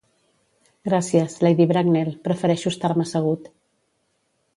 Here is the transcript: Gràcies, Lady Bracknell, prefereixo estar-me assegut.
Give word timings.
Gràcies, 0.87 1.35
Lady 1.45 1.67
Bracknell, 1.71 2.09
prefereixo 2.29 2.71
estar-me 2.73 3.07
assegut. 3.09 3.47